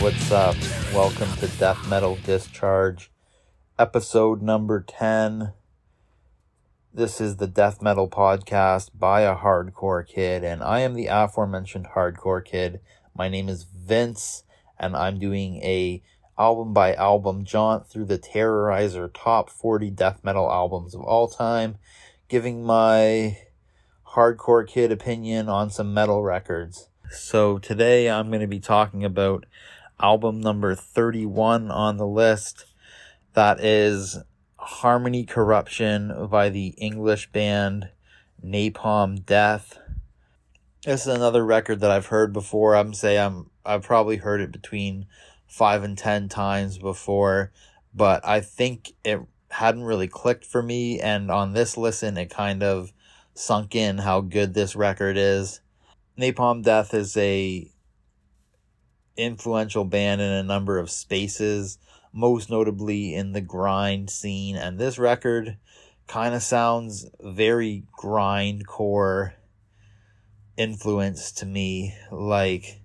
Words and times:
What's 0.00 0.32
up? 0.32 0.56
Welcome 0.94 1.30
to 1.40 1.46
Death 1.58 1.86
Metal 1.86 2.16
Discharge, 2.24 3.10
episode 3.78 4.40
number 4.40 4.80
10. 4.80 5.52
This 6.94 7.20
is 7.20 7.36
the 7.36 7.46
Death 7.46 7.82
Metal 7.82 8.08
podcast 8.08 8.92
by 8.98 9.20
a 9.20 9.36
hardcore 9.36 10.06
kid, 10.06 10.42
and 10.42 10.62
I 10.62 10.80
am 10.80 10.94
the 10.94 11.08
aforementioned 11.08 11.88
hardcore 11.94 12.42
kid. 12.42 12.80
My 13.14 13.28
name 13.28 13.50
is 13.50 13.64
Vince, 13.64 14.44
and 14.78 14.96
I'm 14.96 15.18
doing 15.18 15.56
a 15.56 16.02
album 16.38 16.72
by 16.72 16.94
album 16.94 17.44
jaunt 17.44 17.86
through 17.86 18.06
the 18.06 18.18
Terrorizer 18.18 19.10
top 19.12 19.50
40 19.50 19.90
death 19.90 20.20
metal 20.24 20.50
albums 20.50 20.94
of 20.94 21.02
all 21.02 21.28
time, 21.28 21.76
giving 22.26 22.64
my 22.64 23.36
hardcore 24.14 24.66
kid 24.66 24.92
opinion 24.92 25.50
on 25.50 25.68
some 25.68 25.92
metal 25.92 26.22
records. 26.22 26.88
So 27.10 27.58
today 27.58 28.08
I'm 28.08 28.28
going 28.28 28.40
to 28.40 28.46
be 28.46 28.60
talking 28.60 29.04
about 29.04 29.44
album 30.00 30.40
number 30.40 30.74
31 30.74 31.70
on 31.70 31.96
the 31.96 32.06
list. 32.06 32.66
That 33.34 33.60
is 33.60 34.18
Harmony 34.56 35.24
Corruption 35.24 36.26
by 36.28 36.48
the 36.48 36.68
English 36.78 37.32
band 37.32 37.90
Napalm 38.44 39.24
Death. 39.24 39.78
This 40.84 41.02
is 41.02 41.14
another 41.14 41.44
record 41.44 41.80
that 41.80 41.90
I've 41.90 42.06
heard 42.06 42.32
before. 42.32 42.74
I'm 42.74 42.94
say 42.94 43.18
I'm 43.18 43.50
I've 43.64 43.82
probably 43.82 44.16
heard 44.16 44.40
it 44.40 44.50
between 44.50 45.06
5 45.46 45.84
and 45.84 45.98
10 45.98 46.28
times 46.28 46.78
before, 46.78 47.52
but 47.94 48.26
I 48.26 48.40
think 48.40 48.92
it 49.04 49.20
hadn't 49.50 49.84
really 49.84 50.08
clicked 50.08 50.46
for 50.46 50.62
me 50.62 51.00
and 51.00 51.30
on 51.30 51.52
this 51.52 51.76
listen 51.76 52.16
it 52.16 52.30
kind 52.30 52.62
of 52.62 52.92
sunk 53.34 53.74
in 53.74 53.98
how 53.98 54.20
good 54.20 54.54
this 54.54 54.74
record 54.74 55.16
is. 55.16 55.60
Napalm 56.18 56.62
Death 56.62 56.94
is 56.94 57.16
a 57.16 57.70
influential 59.16 59.84
band 59.84 60.20
in 60.20 60.30
a 60.30 60.42
number 60.42 60.78
of 60.78 60.90
spaces, 60.90 61.78
most 62.12 62.50
notably 62.50 63.14
in 63.14 63.32
the 63.32 63.40
grind 63.40 64.10
scene, 64.10 64.56
and 64.56 64.78
this 64.78 64.98
record 64.98 65.56
kind 66.06 66.34
of 66.34 66.42
sounds 66.42 67.06
very 67.20 67.84
grindcore 67.96 69.32
influence 70.56 71.30
to 71.32 71.46
me. 71.46 71.94
Like 72.10 72.80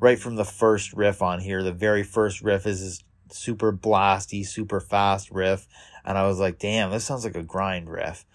right 0.00 0.18
from 0.18 0.36
the 0.36 0.44
first 0.44 0.92
riff 0.92 1.22
on 1.22 1.40
here, 1.40 1.62
the 1.62 1.72
very 1.72 2.02
first 2.02 2.42
riff 2.42 2.66
is 2.66 2.80
this 2.80 3.04
super 3.30 3.72
blasty, 3.72 4.44
super 4.44 4.80
fast 4.80 5.30
riff, 5.30 5.66
and 6.04 6.18
I 6.18 6.26
was 6.26 6.38
like, 6.38 6.58
damn, 6.58 6.90
this 6.90 7.04
sounds 7.04 7.24
like 7.24 7.36
a 7.36 7.42
grind 7.42 7.88
riff. 7.88 8.26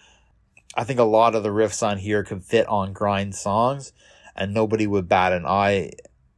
I 0.76 0.84
think 0.84 1.00
a 1.00 1.04
lot 1.04 1.36
of 1.36 1.44
the 1.44 1.50
riffs 1.50 1.86
on 1.86 1.98
here 1.98 2.24
could 2.24 2.44
fit 2.44 2.68
on 2.68 2.94
grind 2.94 3.36
songs, 3.36 3.92
and 4.36 4.54
nobody 4.54 4.88
would 4.88 5.10
bat 5.10 5.34
an 5.34 5.46
eye 5.46 5.92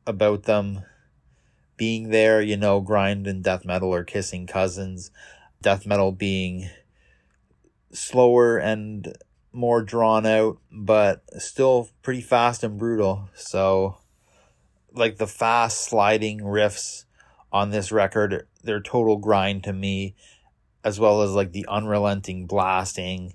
about 0.08 0.44
them 0.44 0.84
being 1.82 2.10
there. 2.10 2.44
You 2.44 2.58
know, 2.58 2.80
grind 2.80 3.26
and 3.26 3.44
death 3.44 3.66
metal 3.66 3.92
are 3.92 4.04
kissing 4.04 4.46
cousins. 4.46 5.10
Death 5.64 5.88
metal 5.88 6.12
being 6.12 6.70
slower 7.92 8.60
and 8.60 9.18
more 9.52 9.82
drawn 9.82 10.28
out, 10.28 10.60
but 10.72 11.24
still 11.42 11.90
pretty 12.04 12.22
fast 12.22 12.64
and 12.64 12.78
brutal. 12.78 13.30
So, 13.34 13.98
like 14.94 15.18
the 15.18 15.26
fast 15.26 15.84
sliding 15.84 16.42
riffs 16.42 17.06
on 17.52 17.72
this 17.72 17.92
record, 17.92 18.48
they're 18.64 18.80
total 18.80 19.18
grind 19.18 19.64
to 19.64 19.74
me, 19.74 20.14
as 20.84 21.00
well 21.00 21.24
as 21.24 21.32
like 21.32 21.52
the 21.52 21.66
unrelenting 21.68 22.46
blasting 22.46 23.34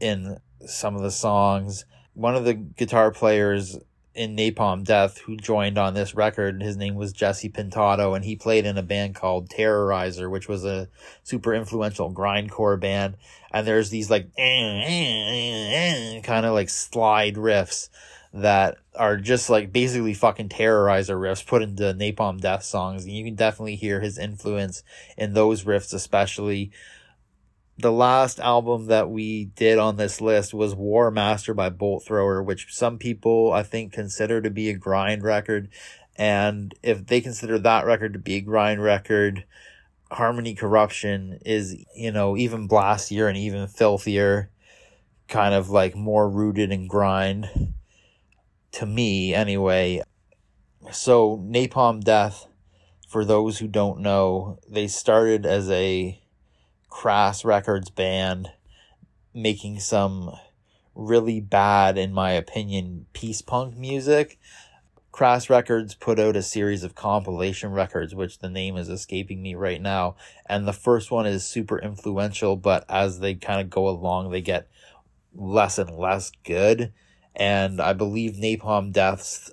in 0.00 0.38
some 0.66 0.96
of 0.96 1.02
the 1.02 1.12
songs. 1.12 1.84
One 2.14 2.34
of 2.34 2.44
the 2.44 2.54
guitar 2.54 3.12
players 3.12 3.78
in 4.14 4.36
Napalm 4.36 4.84
Death 4.84 5.18
who 5.18 5.36
joined 5.36 5.78
on 5.78 5.94
this 5.94 6.14
record, 6.14 6.62
his 6.62 6.76
name 6.76 6.94
was 6.94 7.12
Jesse 7.12 7.50
Pintado, 7.50 8.16
and 8.16 8.24
he 8.24 8.36
played 8.36 8.66
in 8.66 8.76
a 8.76 8.82
band 8.82 9.14
called 9.14 9.48
Terrorizer, 9.48 10.30
which 10.30 10.48
was 10.48 10.64
a 10.64 10.88
super 11.22 11.54
influential 11.54 12.12
grindcore 12.12 12.80
band. 12.80 13.16
And 13.52 13.66
there's 13.66 13.90
these 13.90 14.10
like 14.10 14.34
kind 16.22 16.46
of 16.46 16.54
like 16.54 16.68
slide 16.68 17.36
riffs 17.36 17.88
that 18.32 18.78
are 18.94 19.16
just 19.16 19.48
like 19.48 19.72
basically 19.72 20.14
fucking 20.14 20.48
Terrorizer 20.48 21.16
riffs 21.16 21.46
put 21.46 21.62
into 21.62 21.94
Napalm 21.94 22.40
Death 22.40 22.64
songs. 22.64 23.04
And 23.04 23.12
you 23.12 23.24
can 23.24 23.36
definitely 23.36 23.76
hear 23.76 24.00
his 24.00 24.18
influence 24.18 24.82
in 25.16 25.32
those 25.32 25.64
riffs, 25.64 25.94
especially 25.94 26.72
the 27.78 27.92
last 27.92 28.40
album 28.40 28.86
that 28.86 29.08
we 29.08 29.44
did 29.44 29.78
on 29.78 29.96
this 29.96 30.20
list 30.20 30.52
was 30.52 30.74
War 30.74 31.10
Master 31.12 31.54
by 31.54 31.70
Bolt 31.70 32.04
Thrower, 32.04 32.42
which 32.42 32.74
some 32.74 32.98
people 32.98 33.52
I 33.52 33.62
think 33.62 33.92
consider 33.92 34.40
to 34.42 34.50
be 34.50 34.68
a 34.68 34.74
grind 34.74 35.22
record. 35.22 35.68
And 36.16 36.74
if 36.82 37.06
they 37.06 37.20
consider 37.20 37.56
that 37.60 37.86
record 37.86 38.14
to 38.14 38.18
be 38.18 38.36
a 38.36 38.40
grind 38.40 38.82
record, 38.82 39.44
Harmony 40.10 40.54
Corruption 40.54 41.38
is, 41.46 41.76
you 41.94 42.10
know, 42.10 42.36
even 42.36 42.66
blastier 42.66 43.28
and 43.28 43.36
even 43.36 43.68
filthier, 43.68 44.50
kind 45.28 45.54
of 45.54 45.70
like 45.70 45.94
more 45.94 46.28
rooted 46.28 46.72
in 46.72 46.88
grind 46.88 47.74
to 48.72 48.86
me 48.86 49.34
anyway. 49.34 50.02
So 50.90 51.38
Napalm 51.38 52.02
Death, 52.02 52.48
for 53.06 53.24
those 53.24 53.58
who 53.58 53.68
don't 53.68 54.00
know, 54.00 54.58
they 54.68 54.88
started 54.88 55.46
as 55.46 55.70
a 55.70 56.20
Crass 56.98 57.44
Records 57.44 57.90
band 57.90 58.50
making 59.32 59.78
some 59.78 60.32
really 60.96 61.40
bad, 61.40 61.96
in 61.96 62.12
my 62.12 62.32
opinion, 62.32 63.06
peace 63.12 63.40
punk 63.40 63.76
music. 63.76 64.36
Crass 65.12 65.48
Records 65.48 65.94
put 65.94 66.18
out 66.18 66.34
a 66.34 66.42
series 66.42 66.82
of 66.82 66.96
compilation 66.96 67.70
records, 67.70 68.16
which 68.16 68.40
the 68.40 68.48
name 68.48 68.76
is 68.76 68.88
escaping 68.88 69.40
me 69.40 69.54
right 69.54 69.80
now. 69.80 70.16
And 70.46 70.66
the 70.66 70.72
first 70.72 71.12
one 71.12 71.24
is 71.24 71.44
super 71.44 71.78
influential, 71.78 72.56
but 72.56 72.84
as 72.88 73.20
they 73.20 73.36
kind 73.36 73.60
of 73.60 73.70
go 73.70 73.88
along, 73.88 74.32
they 74.32 74.40
get 74.40 74.66
less 75.32 75.78
and 75.78 75.96
less 75.96 76.32
good. 76.42 76.92
And 77.32 77.80
I 77.80 77.92
believe 77.92 78.32
Napalm 78.32 78.90
Death's 78.90 79.52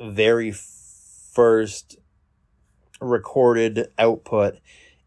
very 0.00 0.52
first 0.52 1.96
recorded 3.00 3.88
output 3.98 4.60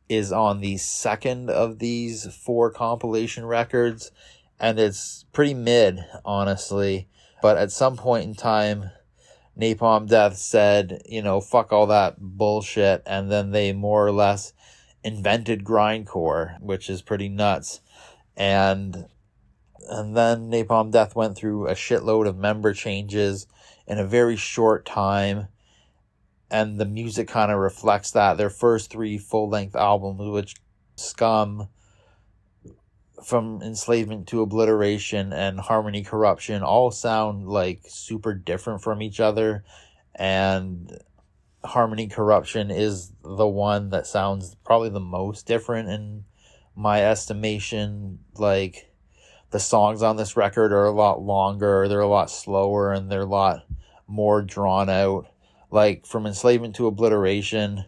is 0.09 0.31
on 0.31 0.59
the 0.59 0.77
second 0.77 1.49
of 1.49 1.79
these 1.79 2.33
four 2.33 2.71
compilation 2.71 3.45
records, 3.45 4.11
and 4.59 4.79
it's 4.79 5.25
pretty 5.33 5.53
mid, 5.53 6.05
honestly. 6.25 7.07
But 7.41 7.57
at 7.57 7.71
some 7.71 7.97
point 7.97 8.25
in 8.25 8.33
time, 8.33 8.91
Napalm 9.59 10.07
Death 10.07 10.37
said, 10.37 11.01
you 11.05 11.21
know, 11.21 11.41
fuck 11.41 11.73
all 11.73 11.87
that 11.87 12.15
bullshit, 12.19 13.03
and 13.05 13.31
then 13.31 13.51
they 13.51 13.73
more 13.73 14.05
or 14.05 14.11
less 14.11 14.53
invented 15.03 15.63
grindcore, 15.63 16.59
which 16.61 16.89
is 16.89 17.01
pretty 17.01 17.29
nuts. 17.29 17.81
And 18.35 19.07
and 19.89 20.17
then 20.17 20.51
Napalm 20.51 20.91
Death 20.91 21.15
went 21.15 21.37
through 21.37 21.67
a 21.67 21.73
shitload 21.73 22.27
of 22.27 22.37
member 22.37 22.73
changes 22.73 23.47
in 23.87 23.97
a 23.97 24.05
very 24.05 24.35
short 24.35 24.85
time 24.85 25.47
and 26.49 26.79
the 26.79 26.85
music 26.85 27.27
kind 27.27 27.51
of 27.51 27.59
reflects 27.59 28.11
that. 28.11 28.37
Their 28.37 28.49
first 28.49 28.89
three 28.89 29.17
full 29.17 29.49
length 29.49 29.75
albums, 29.75 30.29
which 30.29 30.55
Scum, 30.95 31.67
from 33.23 33.61
Enslavement 33.61 34.27
to 34.27 34.41
Obliteration, 34.41 35.33
and 35.33 35.59
Harmony 35.59 36.03
Corruption, 36.03 36.63
all 36.63 36.91
sound 36.91 37.47
like 37.47 37.81
super 37.87 38.33
different 38.33 38.81
from 38.81 39.01
each 39.01 39.19
other. 39.19 39.63
And 40.15 40.97
Harmony 41.63 42.07
Corruption 42.07 42.71
is 42.71 43.11
the 43.23 43.47
one 43.47 43.89
that 43.89 44.07
sounds 44.07 44.55
probably 44.63 44.89
the 44.89 44.99
most 44.99 45.45
different 45.45 45.89
in 45.89 46.23
my 46.75 47.03
estimation. 47.03 48.19
Like, 48.35 48.91
the 49.51 49.59
songs 49.59 50.01
on 50.01 50.15
this 50.15 50.37
record 50.37 50.71
are 50.71 50.85
a 50.85 50.91
lot 50.91 51.21
longer, 51.21 51.87
they're 51.87 51.99
a 51.99 52.07
lot 52.07 52.29
slower, 52.29 52.93
and 52.93 53.11
they're 53.11 53.21
a 53.21 53.25
lot 53.25 53.65
more 54.07 54.41
drawn 54.41 54.89
out 54.89 55.27
like 55.71 56.05
from 56.05 56.25
enslavement 56.25 56.75
to 56.75 56.87
obliteration 56.87 57.85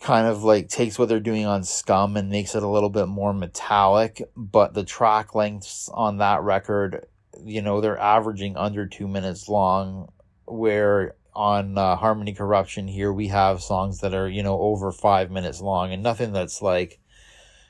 kind 0.00 0.26
of 0.26 0.42
like 0.42 0.68
takes 0.68 0.98
what 0.98 1.08
they're 1.08 1.20
doing 1.20 1.44
on 1.44 1.62
scum 1.62 2.16
and 2.16 2.30
makes 2.30 2.54
it 2.54 2.62
a 2.62 2.68
little 2.68 2.88
bit 2.88 3.06
more 3.06 3.34
metallic 3.34 4.22
but 4.34 4.72
the 4.72 4.84
track 4.84 5.34
lengths 5.34 5.90
on 5.92 6.18
that 6.18 6.42
record 6.42 7.06
you 7.44 7.60
know 7.60 7.80
they're 7.80 7.98
averaging 7.98 8.56
under 8.56 8.86
two 8.86 9.06
minutes 9.06 9.48
long 9.48 10.10
where 10.46 11.14
on 11.34 11.76
uh, 11.76 11.94
harmony 11.96 12.32
corruption 12.32 12.88
here 12.88 13.12
we 13.12 13.28
have 13.28 13.62
songs 13.62 14.00
that 14.00 14.14
are 14.14 14.28
you 14.28 14.42
know 14.42 14.58
over 14.58 14.90
five 14.90 15.30
minutes 15.30 15.60
long 15.60 15.92
and 15.92 16.02
nothing 16.02 16.32
that's 16.32 16.62
like 16.62 16.98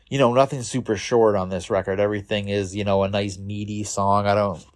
you 0.09 0.19
know 0.19 0.35
nothing 0.35 0.63
super 0.63 0.97
short 0.97 1.37
on 1.37 1.49
this 1.49 1.71
record. 1.71 2.01
Everything 2.01 2.49
is 2.49 2.75
you 2.75 2.85
know 2.85 3.05
a 3.05 3.09
nice 3.09 3.39
meaty 3.39 3.85
song. 3.85 4.27
I 4.27 4.35
don't 4.35 4.67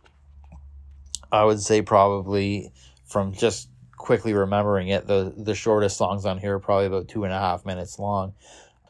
i 1.34 1.44
would 1.44 1.60
say 1.60 1.82
probably 1.82 2.70
from 3.14 3.32
just 3.32 3.70
quickly 3.96 4.34
remembering 4.34 4.88
it, 4.88 5.06
the 5.06 5.32
the 5.36 5.54
shortest 5.54 5.96
songs 5.96 6.26
on 6.26 6.36
here 6.36 6.56
are 6.56 6.58
probably 6.58 6.86
about 6.86 7.06
two 7.06 7.22
and 7.22 7.32
a 7.32 7.38
half 7.38 7.64
minutes 7.64 7.96
long. 8.00 8.34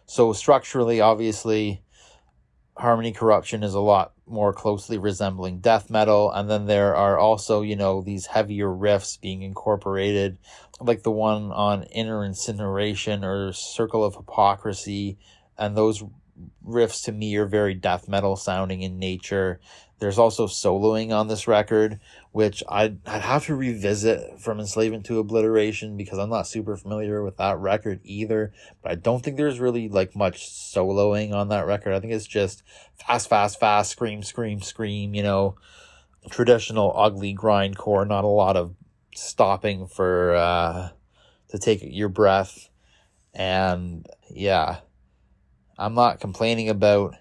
So 0.07 0.33
structurally, 0.33 1.03
obviously, 1.03 1.83
Harmony 2.75 3.13
Corruption 3.13 3.63
is 3.63 3.75
a 3.75 3.81
lot 3.81 4.13
more 4.27 4.55
closely 4.55 4.97
resembling 4.97 5.59
death 5.61 5.91
metal. 5.91 6.33
And 6.33 6.49
then 6.49 6.65
there 6.65 6.97
are 6.97 7.19
also, 7.19 7.61
you 7.61 7.77
know, 7.77 8.01
these 8.01 8.25
heavier 8.25 8.69
riffs 8.69 9.21
being 9.21 9.43
incorporated, 9.43 10.39
like 10.81 11.03
the 11.03 11.11
one 11.11 11.53
on 11.53 11.83
Inner 11.85 12.25
Incineration 12.25 13.25
or 13.25 13.53
Circle 13.53 14.05
of 14.05 14.17
Hypocrisy. 14.17 15.19
And 15.59 15.77
those 15.77 16.03
riffs 16.67 17.05
to 17.05 17.13
me 17.13 17.37
are 17.37 17.47
very 17.47 17.75
death 17.75 18.09
metal 18.09 18.37
sounding 18.37 18.81
in 18.81 18.99
nature. 18.99 19.61
There's 20.01 20.19
also 20.19 20.47
soloing 20.47 21.13
on 21.13 21.29
this 21.29 21.47
record, 21.47 22.01
which 22.33 22.63
I'd, 22.69 22.99
I'd 23.07 23.23
have 23.23 23.47
to 23.47 23.55
revisit 23.55 24.41
from 24.41 24.59
Enslavement 24.59 25.07
to 25.07 25.19
Obliteration 25.19 25.97
because 25.97 26.19
I'm 26.19 26.31
not 26.31 26.49
super 26.49 26.77
familiar 26.77 27.23
with 27.23 27.37
that 27.37 27.59
record 27.59 28.01
either. 28.03 28.53
But 28.83 28.93
I 28.93 28.95
don't 28.97 29.23
think 29.23 29.37
there's 29.37 29.61
really 29.61 29.89
like 29.89 30.17
much 30.17 30.51
soloing 30.51 31.33
on 31.33 31.49
that 31.49 31.67
record. 31.67 31.95
I 31.95 32.01
think 32.01 32.13
it's 32.13 32.27
just 32.27 32.63
fast, 32.97 33.29
fast, 33.29 33.61
fast, 33.61 33.93
scream, 33.93 34.23
scream, 34.23 34.61
scream, 34.61 35.15
you 35.15 35.23
know, 35.23 35.57
traditional 36.31 36.93
ugly 36.97 37.35
grindcore, 37.35 38.07
not 38.07 38.25
a 38.25 38.29
lot 38.29 38.57
of 38.57 38.75
stopping 39.15 39.87
for 39.87 40.35
uh 40.35 40.89
to 41.49 41.59
take 41.59 41.81
your 41.83 42.09
breath. 42.09 42.69
And 43.33 44.07
yeah, 44.29 44.79
I'm 45.79 45.95
not 45.95 46.21
complaining 46.21 46.69
about 46.69 47.15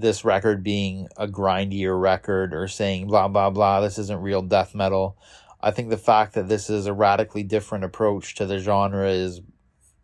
this 0.00 0.24
record 0.24 0.62
being 0.62 1.08
a 1.16 1.26
grindier 1.26 2.00
record 2.00 2.54
or 2.54 2.68
saying 2.68 3.06
blah 3.06 3.28
blah 3.28 3.50
blah 3.50 3.80
this 3.80 3.98
isn't 3.98 4.20
real 4.20 4.42
death 4.42 4.74
metal. 4.74 5.16
I 5.60 5.70
think 5.70 5.90
the 5.90 5.96
fact 5.96 6.34
that 6.34 6.48
this 6.48 6.70
is 6.70 6.86
a 6.86 6.92
radically 6.92 7.42
different 7.42 7.84
approach 7.84 8.34
to 8.36 8.46
the 8.46 8.58
genre 8.58 9.08
is 9.08 9.40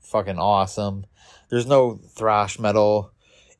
fucking 0.01 0.39
awesome. 0.39 1.07
There's 1.49 1.67
no 1.67 2.01
thrash 2.17 2.59
metal 2.59 3.13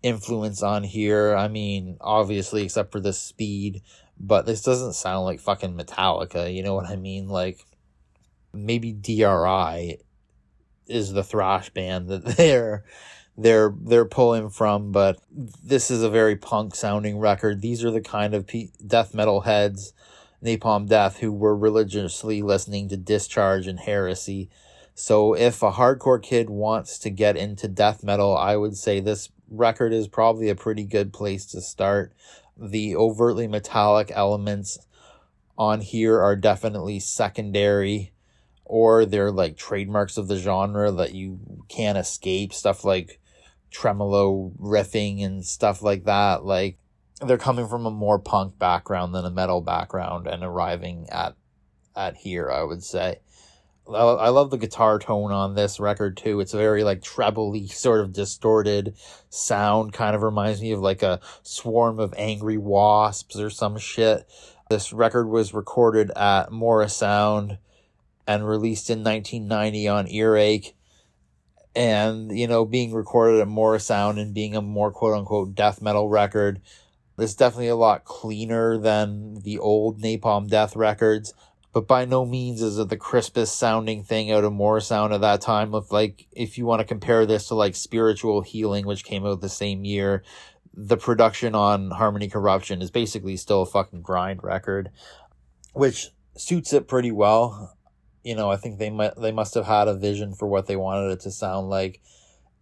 influence 0.03 0.63
on 0.63 0.83
here. 0.83 1.35
I 1.35 1.49
mean 1.49 1.97
obviously 2.01 2.65
except 2.65 2.93
for 2.93 3.01
the 3.01 3.13
speed 3.13 3.83
but 4.19 4.47
this 4.47 4.63
doesn't 4.63 4.93
sound 4.95 5.25
like 5.25 5.41
fucking 5.41 5.77
metallica 5.77 6.53
you 6.53 6.63
know 6.63 6.75
what 6.75 6.87
i 6.87 6.97
mean? 6.97 7.29
Like 7.29 7.65
maybe 8.53 8.93
dri 8.93 9.99
is 10.87 11.13
the 11.13 11.25
thrash 11.25 11.71
band 11.71 12.09
that 12.09 12.25
they're 12.37 12.85
they're 13.37 13.75
they're 13.81 14.05
pulling 14.05 14.49
from 14.49 14.93
but 14.93 15.19
this 15.31 15.91
is 15.91 16.03
a 16.03 16.11
very 16.11 16.37
punk 16.37 16.75
sounding 16.75 17.19
record. 17.19 17.61
These 17.61 17.85
are 17.85 17.91
the 17.91 18.01
kind 18.01 18.35
of 18.35 18.47
pe- 18.47 18.69
death 18.87 19.15
metal 19.15 19.43
heads 19.43 19.93
napalm 20.45 20.87
death 20.87 21.19
who 21.19 21.33
were 21.33 21.57
religiously 21.57 22.43
listening 22.43 22.89
to 22.91 22.97
discharge 22.97 23.67
and 23.67 23.81
heresy. 23.81 24.51
So 24.95 25.35
if 25.35 25.63
a 25.63 25.73
hardcore 25.73 26.23
kid 26.23 26.51
wants 26.51 26.99
to 27.01 27.11
get 27.11 27.37
into 27.37 27.67
death 27.67 28.05
metal 28.05 28.37
i 28.37 28.57
would 28.57 28.77
say 28.77 29.01
this 29.01 29.31
record 29.49 29.93
is 29.93 30.09
probably 30.09 30.49
a 30.49 30.55
pretty 30.55 30.85
good 30.85 31.13
place 31.13 31.47
to 31.47 31.61
start. 31.61 32.13
The 32.57 32.95
overtly 32.97 33.49
metallic 33.49 34.13
elements 34.15 34.79
on 35.57 35.81
here 35.81 36.21
are 36.21 36.37
definitely 36.37 37.01
secondary 37.01 38.13
or 38.65 39.05
they're 39.05 39.31
like 39.31 39.57
trademarks 39.57 40.17
of 40.17 40.29
the 40.29 40.37
genre 40.37 40.91
that 40.91 41.15
you 41.15 41.39
can't 41.69 41.99
escape. 41.99 42.53
Stuff 42.53 42.85
like 42.85 43.21
tremolo 43.75 44.53
riffing 44.59 45.25
and 45.25 45.45
stuff 45.45 45.83
like 45.83 46.05
that. 46.05 46.45
Like 46.45 46.79
they're 47.21 47.37
coming 47.37 47.69
from 47.69 47.85
a 47.85 47.91
more 47.91 48.19
punk 48.19 48.59
background 48.59 49.15
than 49.15 49.25
a 49.25 49.31
metal 49.31 49.61
background 49.61 50.27
and 50.27 50.43
arriving 50.43 51.09
at 51.11 51.35
at 51.97 52.17
here, 52.17 52.51
I 52.51 52.63
would 52.63 52.83
say. 52.83 53.21
I 53.87 54.31
love 54.31 54.51
the 54.51 54.57
guitar 54.57 54.99
tone 54.99 55.31
on 55.31 55.55
this 55.55 55.79
record 55.79 56.17
too. 56.17 56.41
It's 56.41 56.55
a 56.55 56.59
very 56.59 56.85
like 56.85 57.03
trebly 57.03 57.67
sort 57.67 58.01
of 58.01 58.15
distorted 58.15 58.97
sound. 59.29 59.93
Kind 59.93 60.17
of 60.17 60.23
reminds 60.23 60.63
me 60.63 60.73
of 60.73 60.81
like 60.81 61.03
a 61.03 61.21
swarm 61.43 62.01
of 62.01 62.15
angry 62.17 62.57
wasps 62.57 63.39
or 63.39 63.51
some 63.51 63.77
shit. 63.77 64.27
This 64.71 64.93
record 64.95 65.29
was 65.29 65.53
recorded 65.53 66.11
at 66.17 66.49
Morrisound 66.49 67.59
and 68.27 68.49
released 68.49 68.89
in 68.89 69.05
1990 69.05 69.89
on 69.89 70.09
Earache 70.09 70.75
and 71.77 72.37
you 72.37 72.47
know 72.47 72.65
being 72.65 72.93
recorded 72.93 73.41
at 73.41 73.49
Morrisound 73.49 74.21
and 74.21 74.35
being 74.35 74.55
a 74.55 74.63
more 74.63 74.91
quote 74.91 75.17
unquote 75.17 75.55
death 75.55 75.83
metal 75.83 76.09
record 76.09 76.61
it's 77.19 77.35
definitely 77.35 77.69
a 77.69 77.77
lot 77.77 78.05
cleaner 78.05 78.77
than 78.79 79.41
the 79.43 79.59
old 79.59 80.01
napalm 80.01 80.49
death 80.49 80.75
records. 80.75 81.33
But 81.73 81.89
by 81.89 82.05
no 82.05 82.25
means 82.25 82.63
is 82.63 82.79
it 82.79 82.89
the 82.89 82.97
crispest 82.97 83.57
sounding 83.57 84.05
thing 84.05 84.31
out 84.31 84.45
of 84.45 84.53
Morrisound 84.53 85.13
at 85.13 85.21
that 85.23 85.41
time 85.41 85.75
of 85.75 85.91
like 85.91 86.27
if 86.33 86.57
you 86.57 86.67
want 86.67 86.81
to 86.81 86.87
compare 86.87 87.27
this 87.27 87.49
to 87.49 87.55
like 87.55 87.75
spiritual 87.75 88.43
healing 88.43 88.87
which 88.87 89.05
came 89.05 89.27
out 89.27 89.41
the 89.41 89.49
same 89.49 89.85
year 89.85 90.23
the 90.73 90.97
production 90.97 91.55
on 91.55 91.91
harmony 91.91 92.29
corruption 92.29 92.81
is 92.81 92.91
basically 92.91 93.37
still 93.37 93.63
a 93.63 93.67
fucking 93.67 94.03
grind 94.03 94.43
record 94.45 94.91
which 95.73 96.11
suits 96.37 96.73
it 96.73 96.87
pretty 96.87 97.11
well 97.11 97.77
you 98.25 98.35
know, 98.35 98.51
I 98.51 98.57
think 98.57 98.79
they 98.79 98.91
might 98.91 99.15
they 99.17 99.31
must 99.31 99.55
have 99.55 99.67
had 99.67 99.87
a 99.87 99.95
vision 99.95 100.35
for 100.35 100.49
what 100.49 100.67
they 100.67 100.77
wanted 100.77 101.13
it 101.13 101.21
to 101.21 101.31
sound 101.31 101.69
like, 101.69 102.01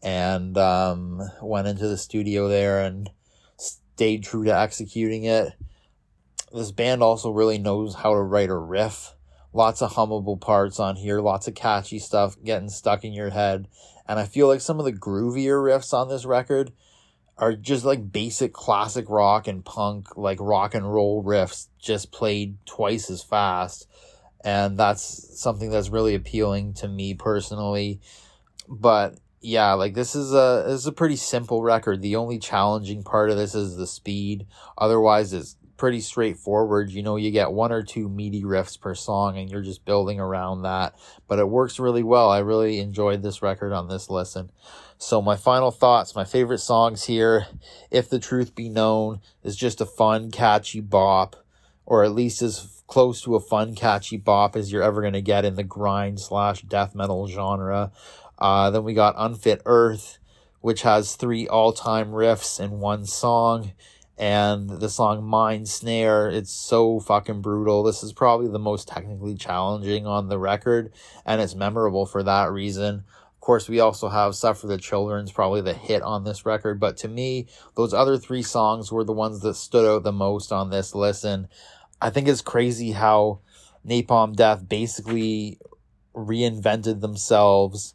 and 0.02 0.58
um, 0.58 1.22
went 1.40 1.68
into 1.68 1.86
the 1.86 1.96
studio 1.96 2.48
there 2.48 2.80
and 2.80 3.08
stayed 3.56 4.24
true 4.24 4.44
to 4.44 4.54
executing 4.54 5.24
it. 5.24 5.52
This 6.52 6.72
band 6.72 7.02
also 7.02 7.30
really 7.30 7.58
knows 7.58 7.94
how 7.94 8.12
to 8.12 8.20
write 8.20 8.50
a 8.50 8.56
riff. 8.56 9.14
Lots 9.54 9.82
of 9.82 9.92
hummable 9.92 10.40
parts 10.40 10.80
on 10.80 10.96
here, 10.96 11.20
lots 11.20 11.46
of 11.46 11.54
catchy 11.54 11.98
stuff 11.98 12.36
getting 12.42 12.68
stuck 12.68 13.04
in 13.04 13.12
your 13.12 13.30
head. 13.30 13.68
And 14.08 14.18
I 14.18 14.24
feel 14.24 14.48
like 14.48 14.60
some 14.60 14.78
of 14.78 14.84
the 14.84 14.92
groovier 14.92 15.62
riffs 15.62 15.94
on 15.94 16.08
this 16.08 16.24
record 16.24 16.72
are 17.38 17.54
just 17.54 17.84
like 17.84 18.12
basic 18.12 18.52
classic 18.52 19.08
rock 19.08 19.46
and 19.46 19.64
punk, 19.64 20.16
like 20.16 20.38
rock 20.40 20.74
and 20.74 20.92
roll 20.92 21.22
riffs, 21.22 21.68
just 21.78 22.10
played 22.10 22.56
twice 22.66 23.10
as 23.10 23.22
fast 23.22 23.86
and 24.44 24.78
that's 24.78 25.40
something 25.40 25.70
that's 25.70 25.90
really 25.90 26.14
appealing 26.14 26.74
to 26.74 26.88
me 26.88 27.14
personally. 27.14 28.00
But 28.68 29.18
yeah, 29.40 29.72
like 29.72 29.94
this 29.94 30.14
is 30.14 30.32
a 30.32 30.64
this 30.66 30.80
is 30.80 30.86
a 30.86 30.92
pretty 30.92 31.16
simple 31.16 31.62
record. 31.62 32.00
The 32.00 32.16
only 32.16 32.38
challenging 32.38 33.02
part 33.02 33.30
of 33.30 33.36
this 33.36 33.54
is 33.54 33.76
the 33.76 33.86
speed. 33.86 34.46
Otherwise, 34.78 35.32
it's 35.32 35.56
pretty 35.76 36.00
straightforward. 36.00 36.90
You 36.90 37.02
know, 37.02 37.16
you 37.16 37.32
get 37.32 37.50
one 37.50 37.72
or 37.72 37.82
two 37.82 38.08
meaty 38.08 38.44
riffs 38.44 38.80
per 38.80 38.94
song, 38.94 39.36
and 39.36 39.50
you're 39.50 39.62
just 39.62 39.84
building 39.84 40.20
around 40.20 40.62
that. 40.62 40.94
But 41.26 41.40
it 41.40 41.48
works 41.48 41.80
really 41.80 42.04
well. 42.04 42.30
I 42.30 42.38
really 42.38 42.78
enjoyed 42.78 43.22
this 43.22 43.42
record 43.42 43.72
on 43.72 43.88
this 43.88 44.08
listen. 44.08 44.52
So 44.96 45.20
my 45.20 45.34
final 45.34 45.72
thoughts, 45.72 46.14
my 46.14 46.24
favorite 46.24 46.60
songs 46.60 47.06
here, 47.06 47.48
If 47.90 48.08
the 48.08 48.20
Truth 48.20 48.54
Be 48.54 48.68
Known, 48.68 49.20
is 49.42 49.56
just 49.56 49.80
a 49.80 49.86
fun, 49.86 50.30
catchy 50.30 50.78
bop, 50.78 51.41
or 51.86 52.04
at 52.04 52.12
least 52.12 52.42
as 52.42 52.82
close 52.86 53.22
to 53.22 53.34
a 53.34 53.40
fun, 53.40 53.74
catchy 53.74 54.16
bop 54.16 54.54
as 54.54 54.70
you're 54.70 54.82
ever 54.82 55.00
going 55.00 55.14
to 55.14 55.22
get 55.22 55.44
in 55.44 55.54
the 55.54 55.62
grind 55.62 56.20
slash 56.20 56.62
death 56.62 56.94
metal 56.94 57.26
genre. 57.26 57.90
Uh, 58.38 58.70
then 58.70 58.84
we 58.84 58.92
got 58.92 59.14
Unfit 59.16 59.62
Earth, 59.64 60.18
which 60.60 60.82
has 60.82 61.16
three 61.16 61.48
all 61.48 61.72
time 61.72 62.10
riffs 62.10 62.60
in 62.60 62.80
one 62.80 63.06
song. 63.06 63.72
And 64.18 64.68
the 64.68 64.90
song 64.90 65.24
Mind 65.24 65.68
Snare, 65.68 66.28
it's 66.28 66.52
so 66.52 67.00
fucking 67.00 67.40
brutal. 67.40 67.82
This 67.82 68.02
is 68.02 68.12
probably 68.12 68.48
the 68.48 68.58
most 68.58 68.86
technically 68.86 69.36
challenging 69.36 70.06
on 70.06 70.28
the 70.28 70.38
record, 70.38 70.92
and 71.24 71.40
it's 71.40 71.54
memorable 71.54 72.04
for 72.04 72.22
that 72.22 72.52
reason. 72.52 73.04
Course, 73.42 73.68
we 73.68 73.80
also 73.80 74.08
have 74.08 74.36
Suffer 74.36 74.68
the 74.68 74.78
Children's 74.78 75.32
probably 75.32 75.60
the 75.62 75.74
hit 75.74 76.00
on 76.02 76.22
this 76.22 76.46
record, 76.46 76.78
but 76.78 76.96
to 76.98 77.08
me, 77.08 77.48
those 77.74 77.92
other 77.92 78.16
three 78.16 78.42
songs 78.42 78.92
were 78.92 79.02
the 79.02 79.12
ones 79.12 79.40
that 79.40 79.54
stood 79.54 79.84
out 79.84 80.04
the 80.04 80.12
most 80.12 80.52
on 80.52 80.70
this 80.70 80.94
listen. 80.94 81.48
I 82.00 82.10
think 82.10 82.28
it's 82.28 82.40
crazy 82.40 82.92
how 82.92 83.40
Napalm 83.84 84.36
Death 84.36 84.68
basically 84.68 85.58
reinvented 86.14 87.00
themselves 87.00 87.94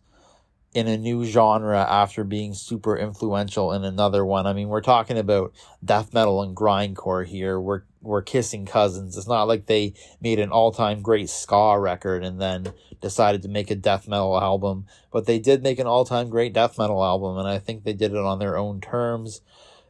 in 0.74 0.86
a 0.86 0.98
new 0.98 1.24
genre 1.24 1.80
after 1.80 2.26
being 2.26 2.54
super 2.54 2.98
influential 2.98 3.72
in 3.72 3.86
another 3.86 4.26
one. 4.26 4.46
I 4.46 4.52
mean, 4.52 4.68
we're 4.68 4.82
talking 4.82 5.18
about 5.18 5.54
death 5.84 6.14
metal 6.14 6.44
and 6.44 6.58
grindcore 6.58 7.26
here. 7.26 7.58
We're 7.58 7.84
we're 8.08 8.22
kissing 8.22 8.66
cousins. 8.66 9.18
It's 9.18 9.28
not 9.28 9.48
like 9.48 9.66
they 9.66 9.94
made 10.22 10.40
an 10.40 10.52
all-time 10.52 11.02
great 11.02 11.30
ska 11.30 11.80
record 11.80 12.24
and 12.24 12.42
then 12.42 12.74
decided 13.02 13.42
to 13.44 13.50
make 13.50 13.70
a 13.70 13.76
death 13.76 14.08
metal 14.08 14.40
album, 14.40 14.86
but 15.12 15.26
they 15.26 15.40
did 15.40 15.62
make 15.62 15.80
an 15.80 15.88
all-time 15.88 16.30
great 16.30 16.54
death 16.54 16.78
metal 16.78 17.04
album 17.04 17.38
and 17.38 17.48
I 17.48 17.60
think 17.60 17.84
they 17.84 17.94
did 17.94 18.12
it 18.12 18.18
on 18.18 18.40
their 18.40 18.58
own 18.58 18.82
terms 18.82 19.42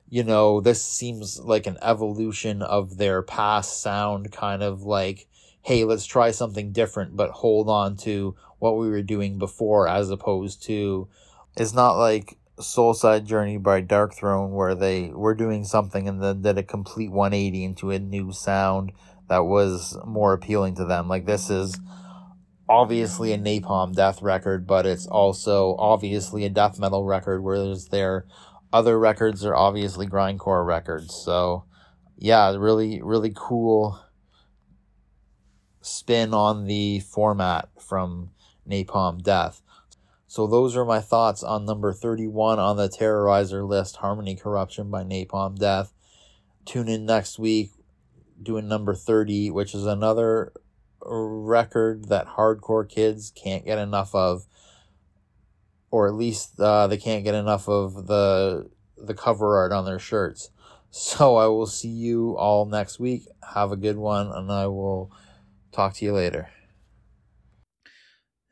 you 0.10 0.24
know, 0.24 0.62
this 0.62 0.82
seems 0.82 1.40
like 1.40 1.68
an 1.68 1.78
evolution 1.82 2.62
of 2.62 2.98
their 2.98 3.22
past 3.22 3.82
sound, 3.82 4.32
kind 4.32 4.64
of 4.64 4.84
like, 4.84 5.28
hey, 5.62 5.84
let's 5.84 6.06
try 6.06 6.32
something 6.32 6.72
different, 6.72 7.16
but 7.16 7.32
hold 7.32 7.70
on 7.70 7.98
to 7.98 8.36
what 8.60 8.78
we 8.78 8.90
were 8.90 9.02
doing 9.02 9.38
before, 9.38 9.88
as 9.88 10.10
opposed 10.10 10.64
to, 10.64 11.08
it's 11.58 11.74
not 11.74 11.98
like 11.98 12.38
Soulside 12.60 13.26
Journey 13.26 13.58
by 13.58 13.82
Darkthrone, 13.82 14.50
where 14.50 14.76
they 14.76 15.10
were 15.10 15.36
doing 15.36 15.64
something 15.64 16.08
and 16.08 16.22
then 16.22 16.42
did 16.42 16.58
a 16.58 16.64
complete 16.64 17.12
180 17.12 17.64
into 17.64 17.92
a 17.92 18.00
new 18.00 18.32
sound 18.32 18.92
that 19.30 19.46
was 19.46 19.98
more 20.06 20.34
appealing 20.34 20.76
to 20.76 20.86
them. 20.86 21.08
Like, 21.08 21.26
this 21.26 21.50
is 21.50 21.80
obviously 22.70 23.32
a 23.32 23.38
napalm 23.38 23.96
death 23.96 24.22
record, 24.22 24.66
but 24.66 24.86
it's 24.86 25.08
also 25.08 25.76
obviously 25.78 26.46
a 26.46 26.50
death 26.50 26.80
metal 26.80 27.04
record 27.04 27.44
where 27.44 27.60
there's 27.60 27.88
their 27.90 28.26
other 28.74 29.00
records 29.00 29.46
are 29.46 29.56
obviously 29.56 30.08
grindcore 30.08 30.66
records. 30.66 31.14
So, 31.14 31.66
yeah, 32.18 32.56
really, 32.56 33.02
really 33.02 33.32
cool 33.36 34.00
spin 35.82 36.34
on 36.34 36.66
the 36.66 37.00
format 37.00 37.70
from 37.80 38.32
Napalm 38.70 39.22
Death. 39.22 39.62
So 40.28 40.46
those 40.46 40.76
are 40.76 40.84
my 40.84 41.00
thoughts 41.00 41.42
on 41.42 41.66
number 41.66 41.94
31 41.94 42.60
on 42.60 42.76
the 42.76 42.90
Terrorizer 42.90 43.68
list, 43.68 43.98
Harmony 43.98 44.36
Corruption 44.36 44.92
by 44.92 45.04
Napalm 45.04 45.58
Death. 45.58 45.94
Tune 46.66 46.90
in 46.90 47.06
next 47.06 47.40
week 47.40 47.72
doing 48.42 48.68
number 48.68 48.94
30, 48.94 49.52
which 49.52 49.74
is 49.74 49.86
another 49.86 50.52
record 51.02 52.10
that 52.10 52.28
hardcore 52.28 52.88
kids 52.88 53.32
can't 53.32 53.66
get 53.66 53.78
enough 53.78 54.14
of 54.14 54.46
or 55.90 56.08
at 56.08 56.16
least 56.16 56.60
uh, 56.60 56.88
they 56.88 56.98
can't 56.98 57.24
get 57.24 57.34
enough 57.34 57.70
of 57.70 58.08
the 58.08 58.70
the 58.98 59.14
cover 59.14 59.58
art 59.58 59.72
on 59.72 59.86
their 59.86 60.00
shirts. 60.00 60.50
So 60.90 61.36
I 61.36 61.48
will 61.48 61.68
see 61.68 61.90
you 61.90 62.38
all 62.38 62.66
next 62.66 62.98
week. 62.98 63.28
Have 63.54 63.72
a 63.72 63.78
good 63.78 63.98
one 63.98 64.32
and 64.32 64.52
I 64.52 64.68
will 64.68 65.12
talk 65.72 65.94
to 65.96 66.06
you 66.06 66.14
later. 66.14 66.50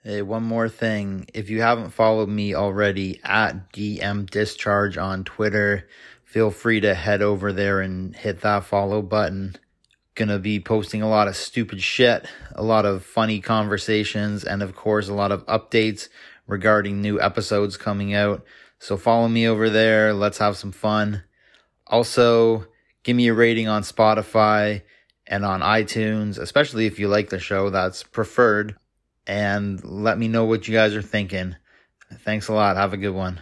Hey, 0.07 0.21
one 0.21 0.43
more 0.43 0.69
thing. 0.69 1.25
If 1.33 1.49
you 1.49 1.63
haven't 1.63 1.89
followed 1.89 2.29
me 2.29 2.53
already 2.53 3.19
at 3.23 3.73
DM 3.73 4.29
Discharge 4.29 4.99
on 4.99 5.23
Twitter, 5.23 5.89
feel 6.23 6.51
free 6.51 6.79
to 6.81 6.93
head 6.93 7.23
over 7.23 7.51
there 7.51 7.81
and 7.81 8.15
hit 8.15 8.41
that 8.41 8.65
follow 8.65 9.01
button. 9.01 9.55
Gonna 10.13 10.37
be 10.37 10.59
posting 10.59 11.01
a 11.01 11.09
lot 11.09 11.27
of 11.27 11.35
stupid 11.35 11.81
shit, 11.81 12.27
a 12.53 12.61
lot 12.61 12.85
of 12.85 13.03
funny 13.03 13.41
conversations, 13.41 14.43
and 14.43 14.61
of 14.61 14.75
course, 14.75 15.09
a 15.09 15.13
lot 15.15 15.31
of 15.31 15.43
updates 15.47 16.07
regarding 16.45 17.01
new 17.01 17.19
episodes 17.19 17.75
coming 17.75 18.13
out. 18.13 18.45
So 18.77 18.97
follow 18.97 19.27
me 19.27 19.47
over 19.47 19.71
there. 19.71 20.13
Let's 20.13 20.37
have 20.37 20.55
some 20.55 20.71
fun. 20.71 21.23
Also, 21.87 22.67
give 23.01 23.15
me 23.15 23.29
a 23.29 23.33
rating 23.33 23.67
on 23.67 23.81
Spotify 23.81 24.83
and 25.25 25.43
on 25.43 25.61
iTunes, 25.61 26.37
especially 26.37 26.85
if 26.85 26.99
you 26.99 27.07
like 27.07 27.29
the 27.29 27.39
show. 27.39 27.71
That's 27.71 28.03
preferred 28.03 28.75
and 29.27 29.83
let 29.83 30.17
me 30.17 30.27
know 30.27 30.45
what 30.45 30.67
you 30.67 30.73
guys 30.73 30.95
are 30.95 31.01
thinking. 31.01 31.55
Thanks 32.19 32.47
a 32.47 32.53
lot. 32.53 32.77
Have 32.77 32.93
a 32.93 32.97
good 32.97 33.13
one. 33.15 33.39